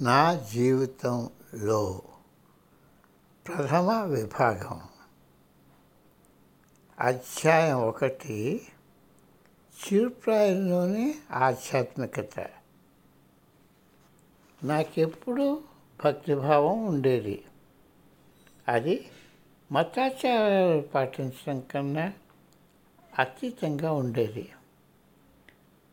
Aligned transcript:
నా 0.00 0.34
జీవితంలో 0.34 2.02
ప్రథమ 3.48 4.02
విభాగం 4.02 4.80
అధ్యాయం 7.00 7.82
ఒకటి 7.82 8.66
చిరుప్రాయంలోని 9.84 11.14
ఆధ్యాత్మికత. 11.30 12.46
నాకెప్పుడు 14.62 15.62
భక్తిభావం 16.04 16.86
ఉండేది. 16.86 17.44
అది 18.68 19.10
మతాచారాలు 19.72 20.80
పాటించడం 20.80 21.60
కన్నా 21.60 22.12
అతీతంగా 23.18 23.92
ఉండేది. 23.92 24.52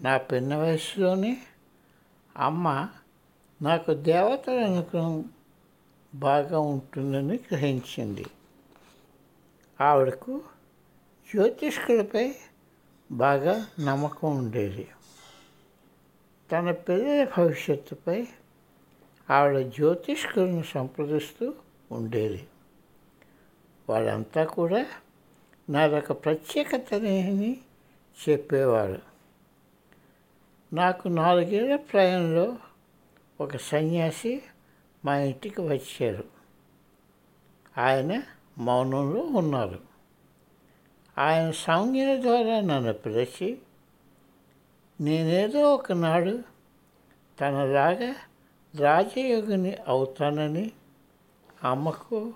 నా 0.00 0.16
పిన్న 0.16 0.56
వయసులోనే 0.56 1.42
అమ్మ 2.36 2.88
నాకు 3.62 3.94
దేవతల 3.94 4.64
అనుగ్రహం 4.64 5.24
బాగా 6.14 6.58
ఉంటుందని 6.58 7.34
గ్రహించింది. 7.34 8.26
ఆవిడకు 9.80 10.40
జ్యోతిష్కులపై 11.34 12.34
బాగా 13.12 13.66
నమ్మకం 13.80 14.36
ఉండేది. 14.36 14.88
తన 16.52 16.70
పిల్లల 16.70 17.26
భవిష్యత్తుపై 17.38 18.26
ఆవిడ 19.30 19.66
జ్యోతిష్కులను 19.66 20.62
సంప్రదిస్తూ 20.62 21.54
ఉండేది. 21.92 22.48
వాళ్ళంతా 23.88 24.44
కూడా 24.44 24.86
నాదొక 25.70 26.12
ప్రత్యేకతని 26.12 27.60
చెప్పేవారు. 28.28 29.02
నాకు 30.72 31.08
నాలుగేళ్ళ 31.08 31.76
ప్రాయంలో 31.76 32.56
ఒక 33.40 33.56
సన్యాసి 33.56 34.42
మా 35.04 35.18
ఇంటికి 35.18 35.60
వచ్చారు. 35.60 36.24
ఆయన 37.78 38.22
మౌనంలో 38.58 39.20
ఉన్నారు. 39.20 39.80
ఆయన 41.18 41.50
సంజ్ఞ 41.50 42.04
ద్వారా 42.20 42.60
నన్ను 42.60 42.92
పిలిచి 42.92 43.58
నేనేదో 45.00 45.74
ఒకనాడు 45.74 46.42
తనలాగా 47.40 48.14
రాజయోగిని 48.80 49.76
అవుతానని 49.88 50.72
అమ్మకు 51.64 52.32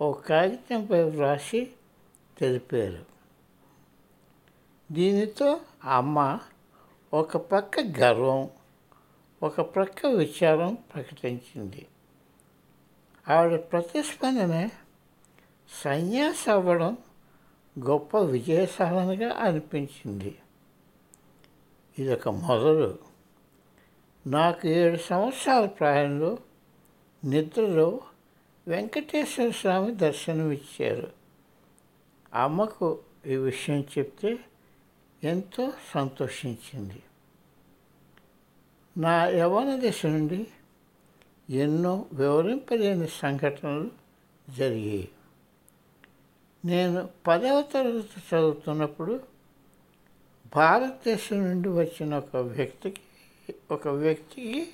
ఓ 0.00 0.12
కాగితంపై 0.12 1.02
వ్రాసి 1.02 1.72
తెలిపారు. 2.38 3.04
దీనితో 4.92 5.60
అమ్మ 5.84 6.38
ఒక 7.14 7.36
పక్క 7.36 7.80
గర్వం 7.80 8.50
ఒక 9.42 9.60
ప్రక్క 9.60 10.06
విచారం 10.06 10.74
ప్రకటించింది. 10.74 11.86
ఆవిడ 13.28 13.60
ప్రతిస్పందన 13.60 14.68
సన్యాసి 15.84 16.50
అవ్వడం 16.50 16.98
గొప్ప 17.78 18.18
విజయసాధనగా 18.18 19.32
అనిపించింది. 19.32 20.38
ఇదొక 21.98 22.28
మొదలు. 22.28 22.98
నాకు 24.26 24.68
ఏడు 24.68 24.96
సంవత్సరాల 24.96 25.66
ప్రాయంలో 25.66 26.38
నిద్రలో 27.24 28.00
వెంకటేశ్వర 28.68 29.50
స్వామి 29.50 29.94
దర్శనమిచ్చారు. 29.94 31.10
అమ్మకు 32.34 32.98
ఈ 33.26 33.36
విషయం 33.36 33.84
చెప్తే 33.98 34.38
ఎంతో 35.24 35.72
సంతోషించింది. 35.94 37.02
నా 38.98 39.26
యవన 39.26 39.80
దశ 39.88 40.06
నుండి 40.06 40.46
ఎన్నో 41.50 42.06
వివరింపలేని 42.12 43.08
సంఘటనలు 43.08 43.90
జరిగాయి. 44.56 45.08
నేను 46.64 47.08
పదవ 47.26 47.62
తరగతి 47.62 48.36
చదువుతున్నప్పుడు 48.36 49.20
భారతదేశం 50.56 51.44
నుండి 51.44 51.68
వచ్చిన 51.68 52.18
ఒక 52.18 52.36
వ్యక్తికి 52.36 53.00
ఒక 53.70 53.88
వ్యక్తికి 53.88 54.68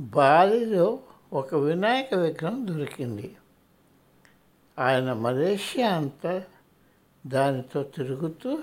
బాలిలో 0.00 0.98
ఒక 1.32 1.54
వినాయక 1.54 2.14
విగ్రహం 2.14 2.66
దొరికింది. 2.66 3.36
ఆయన 4.78 5.12
మలేషియా 5.12 5.88
అంతా 5.88 6.44
దానితో 7.26 7.82
తిరుగుతూ 7.82 8.62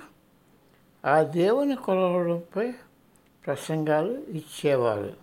ఆ 1.06 1.24
దేవుని 1.24 1.76
కొలవడంపై 1.76 2.74
ప్రసంగాలు 3.48 4.12
ఇచ్చేవారు 4.12 5.18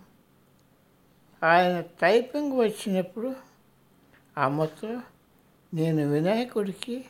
ఆయన 1.43 1.81
టైపింగ్ 1.81 2.53
వచ్చినప్పుడు 2.53 3.35
అమ్మతో 4.37 5.01
నేను 5.73 6.09
వినాయకుడికి 6.09 7.05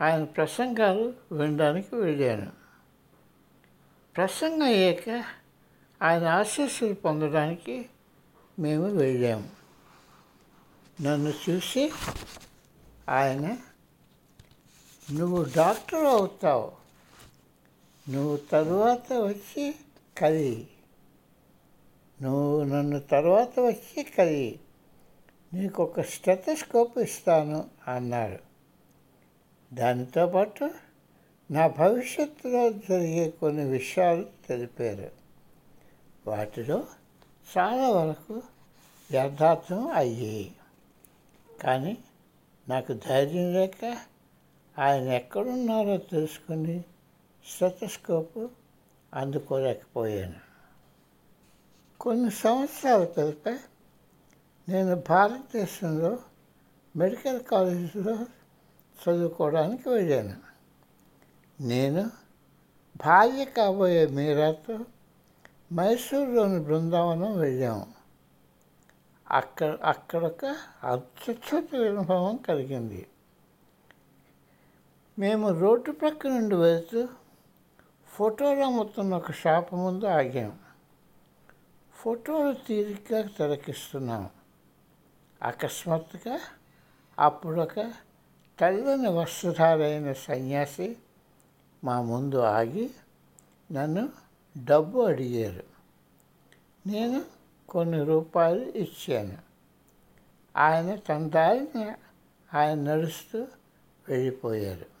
ఆయన 0.00 0.24
ప్రసంగాలు 0.24 1.14
వినడానికి 1.32 1.96
వెళ్ళాను. 1.96 2.52
ప్రసంగం 4.16 4.62
అయ్యాక 4.62 5.24
ఆయన 6.02 6.28
ఆశీస్సులు 6.28 6.94
పొందడానికి 6.94 7.86
మేము 8.58 8.86
వెళ్ళాము 8.86 9.50
నన్ను 11.02 11.32
చూసి 11.50 11.92
ఆయన 13.08 13.56
నువ్వు 15.12 15.46
డాక్టర్ 15.56 16.04
అవుతావు. 16.04 16.72
నువ్వు 18.10 18.36
తరువాత 18.36 19.12
వచ్చి 19.12 19.74
కలి 20.18 20.68
నువ్వు 22.22 22.64
నన్ను 22.64 23.00
తర్వాత 23.00 23.60
వచ్చి 23.60 24.02
కలి 24.02 24.60
నీకు 25.54 25.82
ఒక 25.82 26.00
స్టెథోస్కోప్ 26.00 26.98
ఇస్తాను 26.98 27.70
అన్నారు. 27.88 28.38
దానితో 29.74 30.26
పాటు 30.26 30.70
నా 31.50 31.66
భవిష్యత్తులో 31.66 32.72
జరిగే 32.72 33.30
కొన్ని 33.30 33.64
విషయాలు 33.64 34.26
తెలిపారు. 34.48 35.10
వాటిలో 36.26 36.84
చాలా 37.58 37.90
వరకు 37.90 38.42
యథార్థం 39.12 39.88
అయ్యాయి. 39.88 40.52
కానీ 41.60 41.98
నాకు 42.68 42.92
ధైర్యం 42.92 43.54
లేక 43.54 43.98
ఆయన 44.78 45.02
ఎక్కడున్నారో 45.02 45.96
తెలుసుకుని 45.96 46.84
స్టెథోస్కోప్ 47.46 48.50
అందుకోలేకపోయాను. 49.16 50.34
కొన్ని 52.00 52.30
సంవత్సరాల 52.30 53.04
పిదప 53.04 53.48
నేను 54.68 54.96
భారతదేశంలో 55.08 56.18
మెడికల్ 56.96 57.40
కాలేజీలో 57.40 58.14
చదువుకోవడానికి 59.02 59.88
వెళ్ళాను. 59.88 60.36
నేను 61.60 62.10
భార్య 62.96 63.44
కాబోయే 63.44 64.06
మీరాతో 64.06 64.78
మైసూరులోని 65.72 66.60
బృందావనం 66.60 67.38
వెళ్ళాము 67.38 67.86
అక్కడ 69.30 69.78
అక్కడొక 69.84 70.44
అత్యుచ్చత 70.84 71.74
అనుభవం 71.74 72.36
కలిగింది. 72.36 73.06
మేము 75.18 75.60
రోడ్డు 75.60 75.92
ప్రక్క 75.92 76.26
నుండి 76.26 76.54
వెళ్తూ 76.54 77.08
ఫోటోలు 78.16 78.60
అమ్ముతున్న 78.60 79.14
ఒక 79.14 79.32
షాప్ 79.32 79.74
ముందు 79.74 80.04
ఆగాం. 80.04 80.58
ఫోటోలు 81.94 82.54
తీరిగ్గా 82.54 83.28
తిలకిస్తున్నాము 83.28 84.30
అకస్మాత్తుగా 85.42 86.40
అప్పుడు 87.18 87.60
ఒక 87.60 87.78
తెల్లని 88.58 89.08
వస్త్రధారైన 89.08 90.12
సన్యాసి 90.12 90.96
మా 91.84 92.02
ముందు 92.02 92.36
ఆగి 92.36 92.90
నన్ను 93.72 94.08
డబ్బు 94.64 95.00
అడిగారు. 95.00 95.62
నేను 96.88 97.24
కొన్ని 97.68 98.04
రూపాయలు 98.04 98.64
ఇచ్చాను. 98.64 99.38
ఆయన 100.56 100.94
తన 100.94 101.28
దారిని 101.28 101.92
ఆయన 102.56 102.78
నడుస్తూ 102.78 103.46
వెళ్ళిపోయారు. 104.08 104.95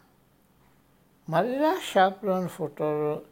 మళ్ళా 1.28 1.80
షాప్లోని 1.92 2.48
ఫోటోలు 2.48 3.22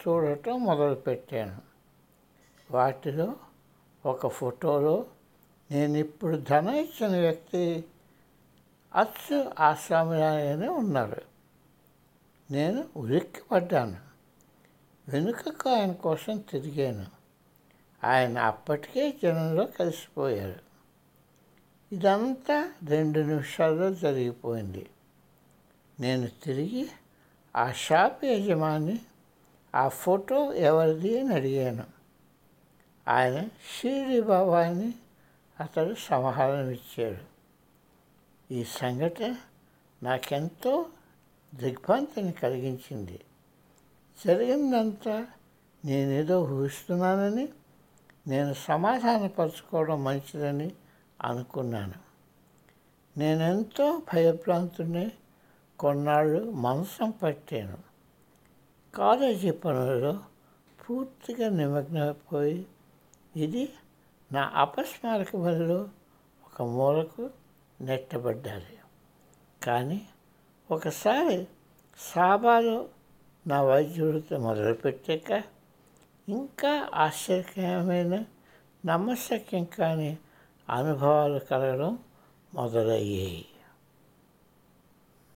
చూడటం 0.00 0.64
మొదలుపెట్టాను. 0.64 1.58
వాటిలో 2.70 3.36
ఒక 4.06 4.26
ఫోటోలో 4.26 5.06
నేను 5.70 5.96
ఇప్పుడు 5.96 6.36
ధనం 6.36 6.74
ఇచ్చిన 6.74 7.20
వ్యక్తి 7.20 7.84
అచ్చు 8.94 9.52
ఆసామిలాగానే 9.58 10.68
ఉన్నారు. 10.68 11.22
నేను 12.50 12.84
ఉలిక్కి 12.96 13.42
పడ్డాను 13.52 13.96
వెనుకకు 15.08 15.70
ఆయన 15.70 15.92
కోసం 15.92 16.38
తిరిగాను. 16.38 17.06
ఆయన 18.04 18.38
అప్పటికే 18.38 19.16
జనంలో 19.22 19.64
కలిసిపోయారు. 19.64 20.60
ఇదంతా 21.92 22.72
రెండు 22.88 23.20
నిమిషాల్లో 23.20 23.94
జరిగిపోయింది. 23.94 24.90
నేను 26.00 26.28
తిరిగి 26.42 26.90
ఆ 27.58 27.72
షాప్ 27.72 28.24
యజమాని 28.24 29.00
ఆ 29.74 29.88
ఫోటో 29.88 30.52
ఎవరిది 30.52 31.20
అని 31.20 31.34
అడిగాను. 31.34 31.84
ఆయన 33.08 33.46
షిరిడి 33.46 34.20
బాబా 34.20 34.66
అని 34.66 34.94
అతడు 35.60 35.94
సమాధానం 35.94 36.70
ఇచ్చాడు. 36.70 37.18
ఈ 38.54 38.64
సంఘటన 38.64 39.36
నాకెంతో 40.02 40.86
దిగ్భ్రాంతిని 41.54 42.32
కలిగించింది. 42.32 43.20
జరిగిందంతా 44.26 45.26
నేనేదో 45.84 46.42
ఊహిస్తున్నానని 46.42 47.48
నేను 48.26 48.54
సమాధానపరచుకోవడం 48.54 50.04
మంచిదని 50.04 50.72
అనుకున్నాను. 51.22 51.94
నేనెంతో 53.16 54.02
భయభ్రాంతుని 54.14 55.12
కొన్నాళ్ళు 55.80 56.50
మనసం 56.50 57.10
పట్టాను. 57.10 57.78
కాలేజీ 58.94 59.50
పనులలో 59.50 60.14
పూర్తిగా 60.78 61.48
నిమగ్నమైపోయి 61.48 62.66
ఇది 63.36 63.64
నా 64.32 64.52
అపస్మారక 64.54 65.32
పనిలో 65.36 65.88
ఒక 66.46 66.62
మూలకు 66.62 67.30
నెట్టబడ్డాలి 67.80 68.78
కానీ 69.62 70.00
ఒకసారి 70.70 71.46
సాబాలో 71.98 72.78
నా 73.46 73.62
వైద్యుడితో 73.62 74.38
మొదలుపెట్టాక 74.38 75.42
ఇంకా 76.28 76.72
ఆశ్చర్యకరమైన 76.94 78.24
నమ్మశక్యం 78.86 79.64
కాని 79.64 80.10
అనుభవాలు 80.68 81.38
కలగడం 81.38 81.98
మొదలయ్యాయి. 82.54 83.46